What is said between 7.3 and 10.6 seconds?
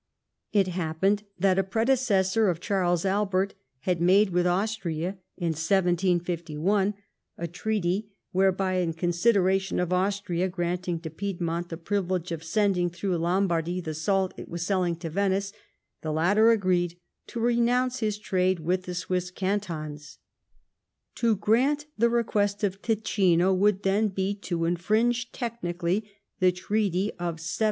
a treaty whereby, in consideration of Austria